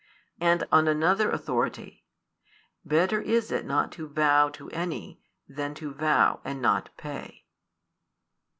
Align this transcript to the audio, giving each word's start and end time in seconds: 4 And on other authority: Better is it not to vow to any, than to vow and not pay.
4 0.39 0.49
And 0.49 0.67
on 0.71 1.03
other 1.03 1.29
authority: 1.29 2.03
Better 2.83 3.21
is 3.21 3.51
it 3.51 3.67
not 3.67 3.91
to 3.91 4.07
vow 4.07 4.49
to 4.49 4.67
any, 4.71 5.21
than 5.47 5.75
to 5.75 5.93
vow 5.93 6.41
and 6.43 6.59
not 6.59 6.89
pay. 6.97 7.45